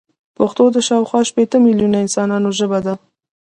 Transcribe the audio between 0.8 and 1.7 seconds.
شاوخوا شپيته